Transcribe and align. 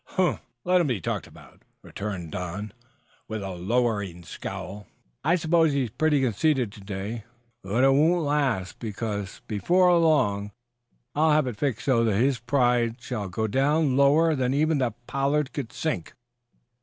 "Humph! 0.17 0.41
Let 0.63 0.81
him 0.81 0.87
be 0.87 0.99
talked 0.99 1.27
about," 1.27 1.61
returned 1.83 2.31
Don, 2.31 2.73
with 3.27 3.43
a 3.43 3.51
lowering 3.51 4.23
scowl. 4.23 4.87
"I 5.23 5.35
suppose 5.35 5.73
he's 5.73 5.91
pretty 5.91 6.21
conceited 6.21 6.71
to 6.71 6.81
day, 6.81 7.23
but 7.61 7.83
it 7.83 7.89
won't 7.91 8.71
be 8.81 8.91
long 8.95 9.27
before 9.47 10.49
I'll 11.13 11.31
have 11.33 11.45
it 11.45 11.57
fixed 11.57 11.85
so 11.85 12.03
that 12.05 12.17
his 12.17 12.39
pride 12.39 12.99
shall 12.99 13.29
go 13.29 13.45
down 13.45 13.95
lower 13.95 14.33
than 14.33 14.55
ever 14.55 14.73
the 14.73 14.95
'Pollard' 15.05 15.53
could 15.53 15.71
sink." 15.71 16.13